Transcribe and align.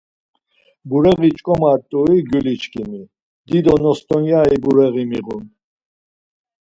Bureği 0.87 1.29
ç̌ǩomat̆ui 1.37 2.17
gyuliçkimi, 2.29 3.01
dido 3.47 3.75
nostoneri 3.83 4.57
bureği 4.63 5.05
miğun. 5.09 5.43